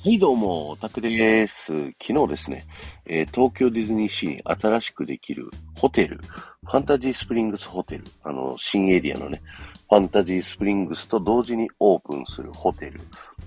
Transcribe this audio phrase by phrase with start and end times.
[0.00, 1.86] はい、どうも、オタクです。
[2.00, 2.68] 昨日ですね、
[3.04, 9.42] えー東京ディズニーシーに新しくできるホテル、ファンタジースプリングスホテル、あの、新エリアのね、
[9.90, 13.00] ファンタジースプリングスと同時にオープンするホテル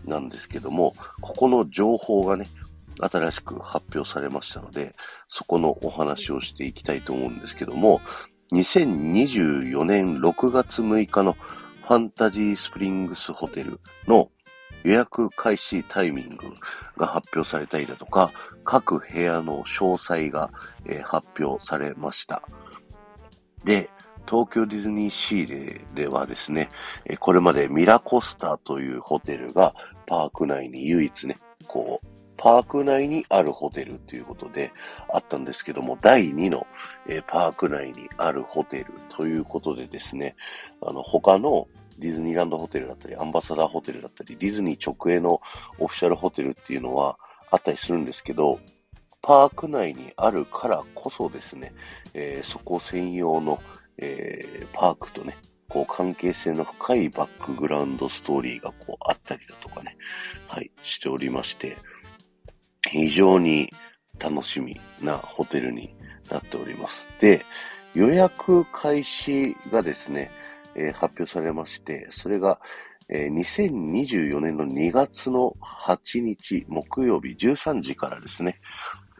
[0.05, 2.47] なんですけども、ここの情報がね、
[2.99, 4.93] 新しく発表されましたので、
[5.29, 8.01] そこのお話をしていきたいと思うんですけども、
[8.51, 14.29] 2024年6月6日のファンタジースプリングスホテルの
[14.83, 16.53] 予約開始タイミング
[16.97, 18.31] が発表されたりだとか、
[18.63, 20.49] 各部屋の詳細が、
[20.85, 22.41] えー発表されました。
[23.63, 23.89] で、
[24.27, 26.69] 東京ディズニーシーではですね、
[27.05, 29.75] えこれまでミラコスタというホテルが
[30.05, 34.71] パーク内に唯一ね、こう、パーク内にあるホテルということで
[35.13, 36.65] あったんですけども、第2の、
[37.07, 40.35] えパーク内にあるホテルということでですね、
[40.81, 41.67] あの、他の
[42.01, 45.39] ディズニーランドホテルだったり、アンバサダーホテルだったり、ディズニー直営の
[45.77, 47.17] オフィシャルホテルっていうのは
[47.51, 48.59] あったりするんですけど、
[49.21, 51.73] パーク内にあるからこそですね、
[52.13, 53.61] えーそこ専用の、
[53.97, 55.37] えーパークとね、
[55.69, 59.95] こう関係性の深いバックグラウンドストーリーがこうあったりだとかね、
[60.47, 61.77] はい、しておりまして、
[62.89, 63.71] 非常に
[64.19, 65.95] 楽しみなホテルに
[66.29, 67.07] なっております。
[67.19, 67.45] で、
[67.93, 70.31] 予約開始がですね、
[70.75, 72.59] えー発表されまして、それが、
[73.09, 78.59] えー2024年の2月の8日木曜日13時からですね、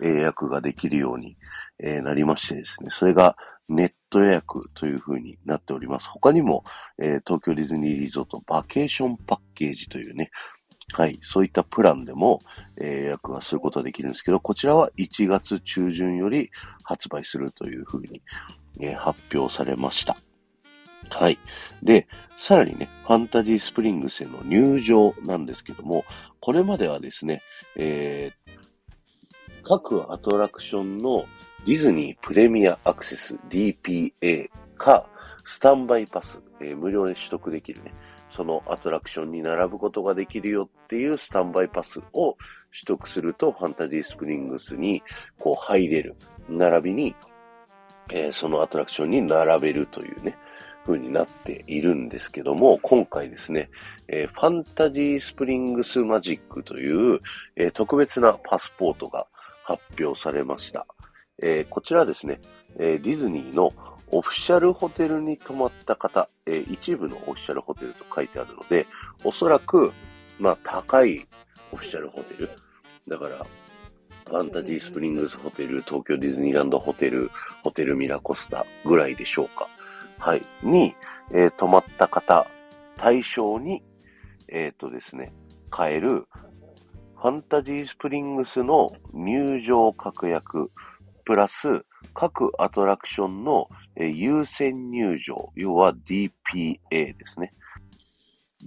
[0.01, 1.37] 予約ができるように、
[1.79, 3.35] えーなりましてですね、それが
[3.69, 6.09] ネット予約という風になっております。
[6.09, 6.63] 他にも、
[6.97, 10.31] えー東京ディズニーリゾートバケーションパッケージというね、
[10.93, 12.39] はい、そういったプランでも、
[12.77, 16.49] えー予約がすることができるんですけど、こちらは1月中旬より
[16.83, 18.21] 発売するという風に、
[18.79, 20.17] えー発表されました。
[21.11, 21.37] はい。
[21.83, 26.05] で、さらにね、ファンタジースプリングスへの入場なんですけども、
[26.39, 27.41] これまではですね、
[27.75, 28.51] えー
[29.63, 31.25] 各アトラクションの
[31.67, 35.07] ディズニープレミアアクセス DPA か、
[35.45, 37.93] スタンバイパス、えー無料で取得できるね、
[38.31, 42.37] そのアトラクションに並ぶことができるよっていうスタンバイパスを
[42.71, 45.03] 取得すると、ファンタジースプリングスに
[45.37, 46.15] こう入れる。
[46.49, 47.15] 並びに、
[48.09, 50.35] えーそのアトラクションに並べるというね、
[50.85, 53.69] 風になっているんですけども、今回ですね、
[54.07, 57.19] えーファンタジースプリングスマジックという、
[57.55, 59.27] えー特別なパスポートが
[59.63, 60.85] 発表されました。
[61.41, 62.39] えーこちらですね、
[62.77, 63.73] えディズニーの
[64.11, 68.85] オフィシャルホテルに泊まった方、え一部のオフィシャルホテルと書いてあるので、
[69.23, 69.93] おそらく、
[70.39, 71.27] まあ、高い
[71.71, 72.49] オフィシャルホテル。
[73.07, 73.45] だから、
[74.27, 77.31] ファンタジースプリングスホテル、東京ディズニーランドホテル、
[77.63, 79.67] ホテルミラコスタぐらいでしょうか。
[80.21, 80.45] はい。
[80.61, 80.95] に、
[81.31, 82.45] えー泊まった方
[82.95, 83.81] 対象に、
[84.47, 85.33] えっ、とですね、
[85.71, 86.27] 買える、
[87.19, 90.69] ファンタジースプリングスの入場確約、
[91.25, 91.83] プラス、
[92.13, 96.29] 各アトラクションの、えー優先入場、要は DPA
[96.91, 97.51] ですね。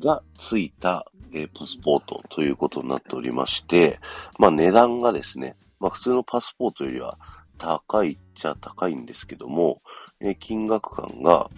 [0.00, 4.00] がついた、えーパスポートということになっておりまして、
[4.40, 7.16] まあ値段がですね、まあ普通のパスポートよりは
[7.58, 9.82] 高いっちゃ高いんですけども、
[10.20, 11.50] え金額感が、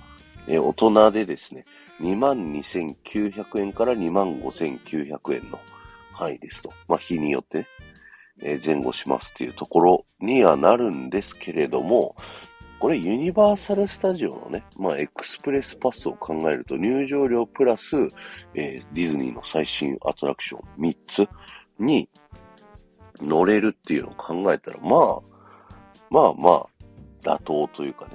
[0.48, 1.64] え大人でですね、
[2.00, 5.58] 22,900円から25,900円の
[6.12, 6.72] 範囲ですと。
[6.88, 7.66] まあ日によってね、
[8.42, 12.16] え前後しますっていうところにはなるんですけれども、
[12.78, 17.96] これユニバーサルスタジオのね、まあエクスプレスパスを考えると入場料プラス、
[18.54, 21.28] えーディズニーの最新アトラクション3つ
[21.78, 22.08] に
[23.20, 25.20] 乗れるっていうのを考えたら、まあ、
[26.10, 26.66] まあまあ、
[27.22, 28.12] 妥当というかね、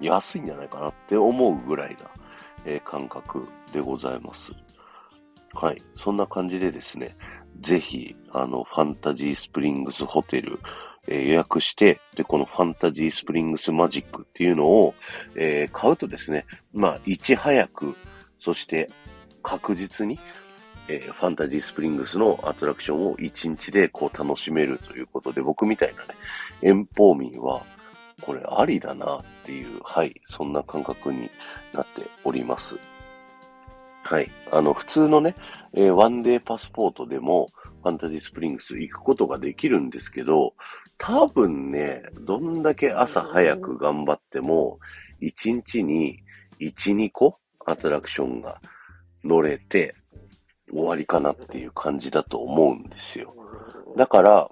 [0.00, 2.10] 安いんじゃないかなって思うぐらいな、
[2.64, 4.52] えー感覚でございます。
[5.52, 5.82] はい。
[5.96, 7.16] そんな感じでですね、
[7.60, 10.58] ぜひ、あの、ファンタジースプリングスホテル、
[11.06, 14.94] えー予約して、で、このファンタジースプリングスマジックっていうのを、
[15.36, 17.96] えー買うとですね、まあ、いち早く、
[18.40, 18.90] そして
[19.42, 20.18] 確実に、
[20.88, 26.14] えーファンタジースプリングスのアトラクションを1日でこう楽しめるということで、僕みたいなね、
[26.62, 27.62] 遠方民は、
[28.24, 31.30] これありだなっていう、はい、そんな感覚に
[31.74, 32.76] なっております。
[34.02, 34.30] はい。
[34.50, 35.34] あの、普通のね、
[35.72, 37.48] えーワンデーパスポートでも、
[37.82, 40.54] ファンタジースプリングス行くことができるんですけど、
[40.96, 44.78] 多分ね、どんだけ朝早く頑張っても、
[45.20, 46.22] 1日に
[46.60, 48.60] 1、2個アトラクションが
[49.22, 49.94] 乗れて
[50.70, 53.34] 終わりかなっていう感じだと思うんですよ。
[53.96, 54.50] だから、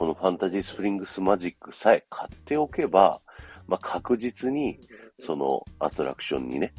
[0.00, 3.20] このファンタジースプリングスマジックさえ買っておけば、
[3.68, 4.80] まあ、確実に
[5.18, 6.72] そのアトラクションにね、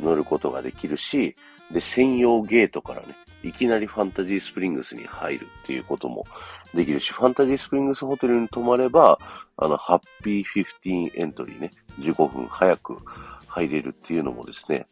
[0.00, 1.34] 乗ることができるし、
[1.72, 6.28] で、専用ゲートからね、いきなりファンタジースプリングスに入るっていうことも
[6.72, 9.18] できるし、ファンタジースプリングスホテルに泊まれば、
[9.56, 10.44] あの、ハッピー
[10.84, 12.98] 15エントリーね、15分早く
[13.48, 14.86] 入れるっていうのもですね、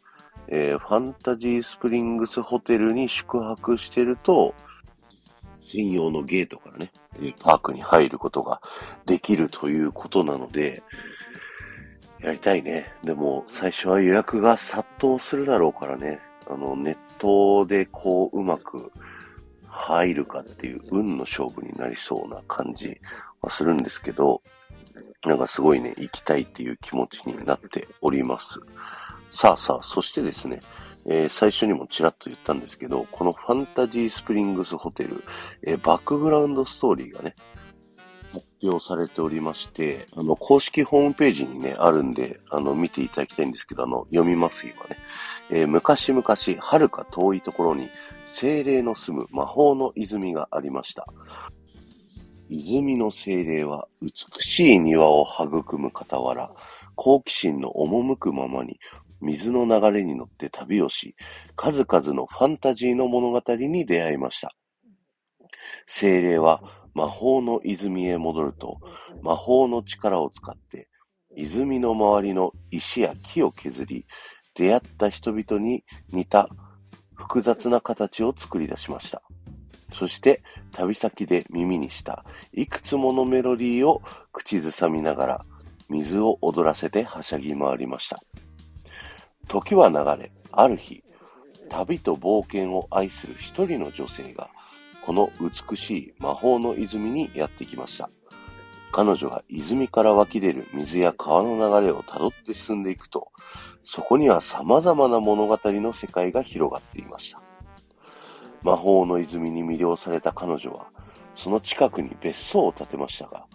[0.49, 4.53] えー、ファンタジースプリングスホテルに宿泊してると、
[5.59, 6.91] 専用のゲートからね、
[7.39, 8.61] パークに入ることが
[9.05, 10.83] できるということなので、
[12.21, 12.91] やりたいね。
[13.03, 16.19] でも、最初は予約が殺到するだろうからね、
[16.49, 18.91] あの、ネットでこう、うまく
[19.67, 22.99] 入るかっていう運の勝負になりそうな感じ
[23.41, 24.41] はするんですけど、
[25.25, 28.59] なんかすごいね、行きたいっていう気持ちになっております。
[29.29, 30.59] さあさあ、そしてですね、
[31.11, 35.23] えー、最初にもちらっと言ったんですけど、このファンタジースプリングスホテル、
[35.63, 37.35] えー、バックグラウンドストーリーがね、
[38.31, 44.97] 発表されておりまして、あの、公式ホームページにね、あるんで、あの、見ていただきたいんですけど、あの、読みます今ね。
[45.49, 47.89] えー、昔々、遥か遠いところに、
[48.27, 51.07] 精霊の住む魔法の泉がありました。
[52.49, 54.11] 泉の精霊は美
[54.43, 56.51] しい庭を育む傍ら、
[56.95, 58.79] 好奇心の赴くままに
[59.21, 61.15] 水の流れに乗って旅をし、
[61.55, 64.55] 数々のファンタジーの物語に出会いました。
[65.87, 66.61] 精霊は
[66.93, 68.79] 魔法の泉へ戻ると、
[69.21, 70.89] 魔法の力を使って、
[71.35, 74.05] 泉の周りの石や木を削り、
[74.55, 76.49] 出会った人々に似た
[77.15, 79.21] 複雑な形を作り出しました。
[79.93, 82.23] そして旅先で耳にした
[82.53, 84.01] いくつものメロディーを
[84.31, 85.45] 口ずさみながら
[85.89, 88.19] 水を踊らせてはしゃぎ回りました。
[89.49, 91.03] 時は流れ、ある日、
[91.69, 94.51] 旅と冒険を愛する一人の女性が、
[95.03, 98.11] この美しい魔法の泉にやってきました。
[98.91, 103.31] 彼女が泉から湧き出る水や川の流れをたどって進んでいくと、
[103.83, 107.41] そこには様々な物語の世界が広がっていました。
[108.61, 110.91] 魔法の泉に魅了された彼女は、
[111.35, 113.47] その近くに別荘を建てましたが、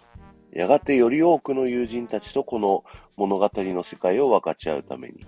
[0.51, 2.83] やがてより多くの友人たちとこの
[3.15, 5.25] 物語の世界を分かち合うために、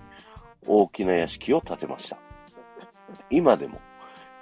[0.68, 2.18] 大きな屋敷を建てました。
[3.30, 3.80] 今でも、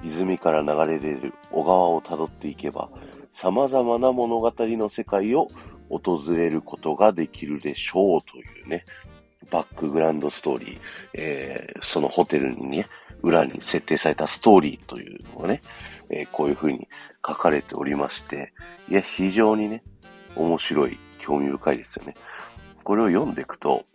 [0.03, 2.89] 泉から流れ出る小川をたどっていけば、
[3.31, 5.47] 様々な物語の世界を
[5.89, 8.85] 訪れることができるでしょうというね、
[9.51, 10.79] バックグラウンドストーリー、
[11.13, 12.87] えー、そのホテルにね、
[13.21, 15.61] 裏に設定されたストーリーというのがね、
[16.09, 16.87] えー、こういう風に
[17.25, 18.53] 書かれておりまして、
[18.89, 19.83] いや、非常にね、
[20.35, 22.15] 面白い、興味深いですよね。
[22.83, 23.85] これを読んでいくと、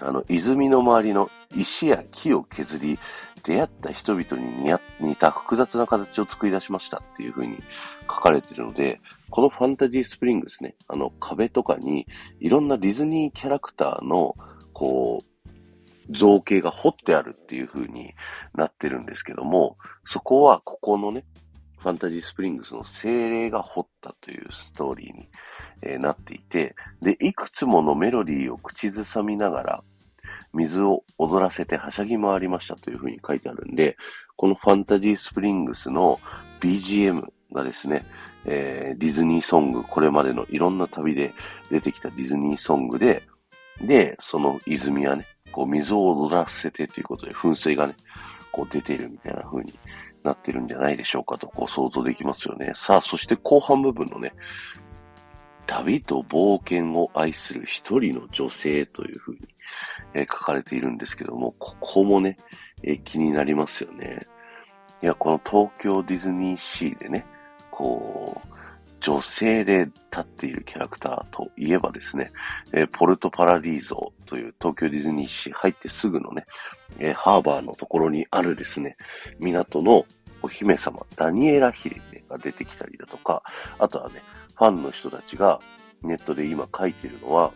[0.00, 2.98] あの、泉の周りの石や木を削り、
[3.44, 7.58] 出会った人々に似た複雑な形を作り出しましたっていう風に
[8.08, 12.06] 書かれてるので、このファンタジースプリングですね、あの壁とかに
[12.40, 14.34] いろんなディズニーキャラクターの、
[14.72, 15.34] こう、
[16.10, 18.14] 造形が彫ってあるっていう風に
[18.54, 19.76] なってるんですけども、
[20.06, 21.24] そこはここのね、
[21.78, 25.28] ファンタジースプリングスの精霊が彫ったというストーリーに、
[25.84, 29.84] えー、なっていて、で、いくつものメロディーを口ずさみながら、
[30.52, 33.96] 水を踊らせてはしゃぎ回りましたというふうに書いてあるんで、
[34.36, 36.18] このファンタジースプリングスの
[36.60, 38.04] BGM がですね、
[38.46, 41.34] えー、ディズニーソング、これまでのいろんな旅で
[41.70, 43.22] 出てきたディズニーソングで、
[43.80, 47.96] で、その泉はね、こう水を踊らせてということで噴水がね、
[48.52, 49.78] こう出てるみたいな風に
[50.22, 52.72] なってるんじゃないでしょうかとこう想像できますよね。
[52.74, 54.32] さあ、そして後半部分のね、
[55.66, 59.40] 旅と冒険を愛する一人の女性という風に
[60.14, 62.36] え、書かれているんですけども、ここもね、
[62.82, 64.26] え、気になりますよね。
[65.02, 67.26] いや、この東京ディズニーシーでね、
[67.70, 68.48] こう、
[69.00, 72.32] 女性で立っているキャラクターといえばですね、
[72.72, 76.46] え、ポルトパラディーゾという東京ディズニーシー入ってすぐのね、
[76.98, 78.96] え、ハーバーのところにあるですね、
[79.40, 80.06] 港の
[80.40, 83.42] お姫様、ダニエラヒレが出てきたりだとか、
[83.78, 84.22] あとはね、
[84.56, 85.60] ファンの人たちが
[86.02, 87.52] ネットで今書いてるのは、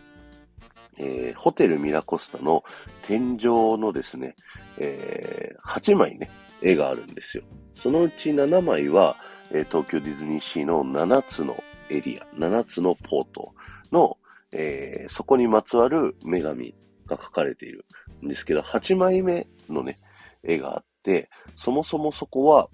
[0.97, 2.63] えー、ホテルミラコスタの
[3.03, 4.35] 天井のですね、
[4.77, 6.29] えー、8枚ね、
[6.61, 7.43] 絵があるんですよ。
[7.75, 9.15] そのうち7枚は、
[9.51, 11.55] えー、東京ディズニーシーの7つの
[11.89, 13.53] エリア、7つのポート
[13.91, 14.17] の、
[14.51, 16.75] えー、そこにまつわる女神
[17.05, 17.85] が描かれている
[18.23, 19.99] んですけど、8枚目のね、
[20.43, 22.69] 絵があって、そもそもそこは、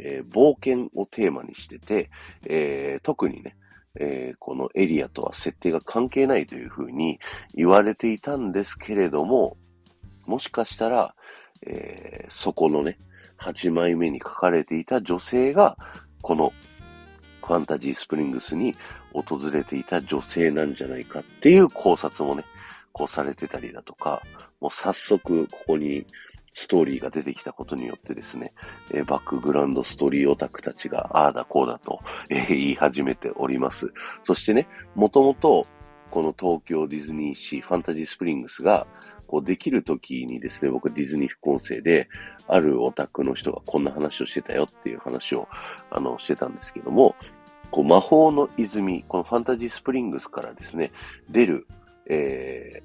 [0.00, 2.10] えー、冒険をテーマにしてて、
[2.46, 3.56] えー、特にね、
[3.98, 7.20] えー、このエリアとは設定が関係ないというふうに
[7.54, 9.56] 言われていたんですけれども、
[10.26, 11.14] もしかしたら、
[11.62, 12.98] えー、そこのね、
[13.38, 15.76] 8枚目に書かれていた女性が、
[16.22, 16.52] この
[17.44, 18.74] ファンタジースプリングスに
[19.12, 22.44] 訪れていた女性なんじゃないかっていう考察もね、
[22.92, 24.22] こうされてたりだとか、
[24.60, 26.06] もう早速ここに
[26.54, 28.52] ストーリーが出てきたことによってですね、
[28.92, 33.92] えー、バックグラウンドストーリーオタクたちが、ああだこうだと、えー、言い始めております。
[34.22, 35.66] そしてね、もともと、
[36.10, 38.86] この東京ディズニーシーファンタジースプリングスが、
[39.26, 42.08] こうできる時にですね、僕ディズニー副音声で、
[42.46, 45.48] あるオタクの人がこんな話をしてたよっていう話を、
[45.90, 47.16] あの、してたんですけども、
[47.72, 50.92] こう魔法の泉、このファンタジースプリングスからですね、
[51.30, 51.66] 出る、
[52.08, 52.82] え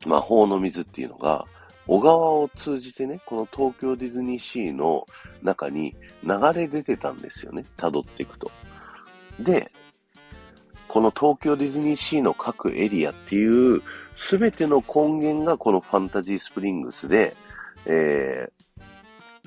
[0.00, 1.46] ー、魔法の水っていうのが、
[1.86, 5.06] 小川を通じてね、この東京ディズニーシーの
[5.42, 8.50] 中に流れ出てたんですよね、辿っていくと。
[9.40, 9.70] で、
[10.88, 13.82] この東京ディズニーシーの各エリアっていう、
[14.16, 17.36] すべての根源がこのファンタジースプリングスで、
[17.86, 18.82] えー、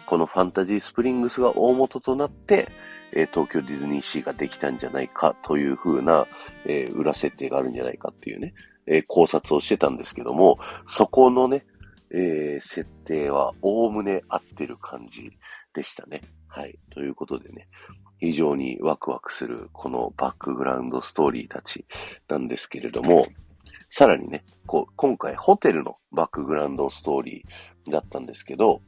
[0.06, 2.70] このファンタジースプリングスが大元となって、
[3.14, 6.28] えー、東京ディズニーシーができたんじゃないかという風な、
[6.66, 8.54] えー、裏設定があるんじゃないかっていうね、
[8.86, 11.66] え考察をしてたんですけども、そこのね、
[12.12, 15.32] え設定はおおむね合ってる感じ
[15.74, 16.22] でしたね。
[16.48, 16.78] はい。
[16.92, 17.68] ということでね、
[18.20, 21.86] 非常にワクワクするこのバックグラウンドストーリーたち
[22.28, 23.28] なんですけれども、
[23.90, 28.82] さらにね、こう今回ホテルのバックグラウンドストーリーだったんですけど、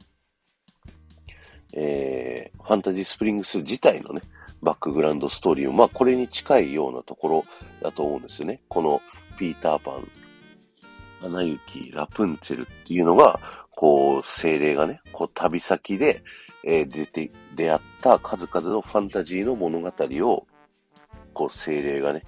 [1.72, 4.22] えー、ファンタジースプリングス自体のね、
[4.62, 7.44] バックグラウンドストーリーも、まあこれに近いようなところ
[7.82, 8.62] だと思うんですよね。
[8.68, 9.00] この
[9.38, 10.08] ピーターパン、
[11.22, 16.22] アナ雪、ラプンツェルっていうのが、こう、精霊がね、こう旅先で、
[16.64, 20.46] えー、出て、出会った数々のファンタジーの物語を、
[21.32, 22.22] こう、精霊がね、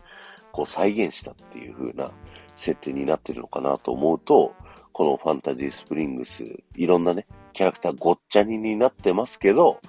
[0.52, 2.12] こう再現したっていう風な
[2.56, 4.54] 設定になってるのかなと思うと、
[4.92, 6.44] このファンタジースプリングス、
[6.76, 9.80] いろんなね、キャラクターごっちゃにになってますけど、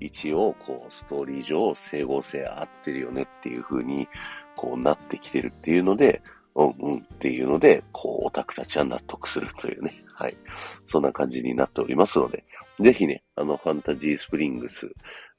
[0.00, 4.08] 一応、こう、ストーリー上、整合性合ってるよねっていう風に、
[4.56, 6.22] こうなってきてるっていうので、
[6.58, 10.02] うんうんっていうので、こう、オタクたちは納得するというね。
[10.12, 10.36] はい。
[10.84, 12.44] そんな感じになっておりますので、
[12.80, 14.90] ぜひね、あの、ファンタジースプリングス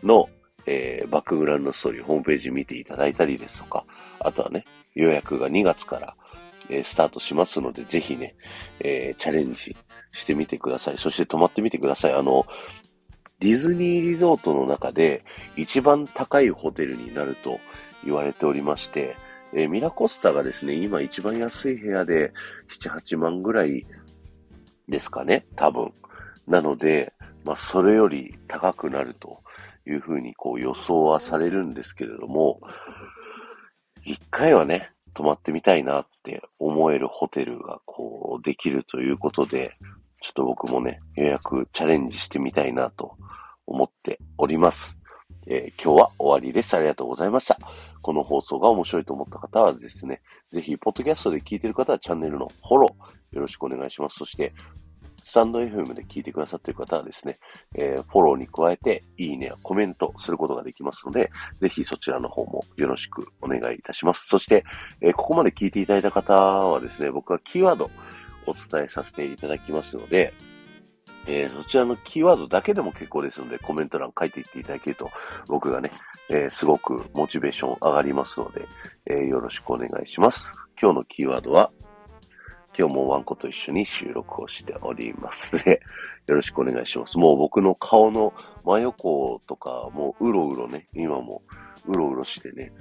[0.01, 0.29] の、
[0.65, 3.85] えー、バックグラウンドストーリー、ホームページ見ていただいたりですとか、
[4.19, 4.63] あとはね、
[4.95, 6.15] 予約が2月から、
[6.69, 8.35] えー、スタートしますので、ぜひね、
[8.79, 9.75] えー、チャレンジ
[10.13, 10.97] してみてください。
[10.97, 12.13] そして泊まってみてください。
[12.13, 12.45] あの、
[13.39, 15.23] ディズニーリゾートの中で
[15.57, 17.59] 一番高いホテルになると
[18.05, 19.17] 言われておりまして、
[19.53, 22.33] えー、ミラコスタがですね、今一番安い部屋で
[22.79, 23.85] 7、8万ぐらい
[24.87, 25.91] ですかね、多分。
[26.47, 27.13] なので、
[27.43, 29.41] まあ、それより高くなると
[29.85, 32.59] いうふうにこう予想はされるんですけれども、
[34.03, 39.75] 一回はね、泊まってみたいなって思えるホテルがこうできるということで、
[40.21, 43.15] ちょっと僕もね、予約チャレンジしてみたいなと
[43.65, 44.99] 思っております。
[45.47, 46.75] えー、今日は終わりです。
[46.75, 47.57] ありがとうございました。
[48.01, 54.17] この放送が面白いと思った方はですね、ぜひ、ポッドキャストで聞いてる方はチャンネルのフォローよろしくお願いします。
[54.17, 54.53] そして、
[55.29, 57.37] スタンド FM で聞いてくださっている方はですね、
[57.75, 61.29] えー、フォローに加えて、いいねやコメントすることができますので、
[61.61, 64.27] ぜひそちらの方もよろしくお願いいたします。
[64.27, 64.65] そして、
[65.01, 67.91] えー、ここまで聞いていただいた方はですね、僕はキーワード
[68.47, 70.33] お伝えさせていただきますので、
[71.27, 75.11] えー、そちらのキーワードだけでも結構ですので、コメント欄書いていっていただけると、
[75.47, 75.91] 僕がね、
[76.29, 78.67] えー、すごくモチベーション上がりますので、
[79.07, 80.53] えー、よろしくお願いします。
[80.79, 81.71] 今日のキーワードは、
[82.77, 85.81] 今日もワンコと一緒に収録をしておりますで、
[86.27, 87.17] よろしくお願いします。
[87.17, 88.33] もう僕の顔の
[88.63, 91.41] 真横とか、もううろうろね、今も
[91.87, 92.71] うろうろしてね、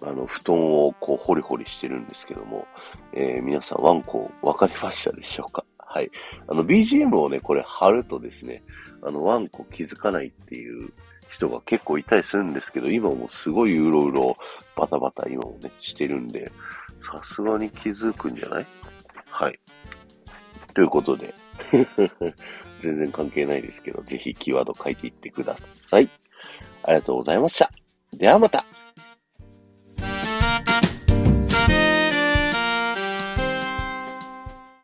[0.00, 2.66] あの、布団をこう、ホリホリしてるんですけども、
[3.12, 5.64] えー、皆さんワンコわかりましたでしょうか？
[5.78, 6.10] はい。
[6.48, 8.62] あの、BGM をね、これ貼るとですね、
[9.02, 10.92] あの、ワンコ気づかないっていう
[11.34, 14.36] 人が結構いたりするんですけど、今もすごいうろうろ
[14.76, 16.50] バタバタ今もね、してるんで、
[17.02, 18.66] さすがに気づくんじゃない？
[19.30, 19.58] はい。
[20.74, 21.34] ということで、
[22.80, 26.08] 全然関係ないですけど、ぜひキーワード書いていってください。
[26.84, 27.70] ありがとうございました。
[28.12, 28.64] ではまた